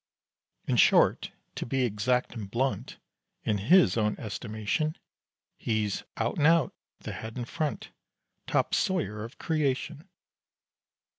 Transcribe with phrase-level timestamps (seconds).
[0.65, 2.97] In short, to be exact and blunt,
[3.43, 4.97] In his own estimation
[5.59, 7.91] He's "out and out" the head and front
[8.47, 10.09] Top sawyer of creation!